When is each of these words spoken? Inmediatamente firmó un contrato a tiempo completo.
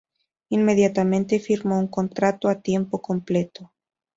Inmediatamente 0.49 1.39
firmó 1.39 1.77
un 1.77 1.87
contrato 1.87 2.49
a 2.49 2.59
tiempo 2.59 2.99
completo. 3.03 3.71